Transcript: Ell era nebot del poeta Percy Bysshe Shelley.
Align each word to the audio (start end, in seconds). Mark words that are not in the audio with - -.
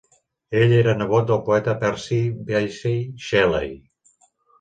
Ell 0.59 0.71
era 0.77 0.95
nebot 1.01 1.27
del 1.31 1.41
poeta 1.49 1.75
Percy 1.83 2.17
Bysshe 2.47 2.95
Shelley. 3.27 3.77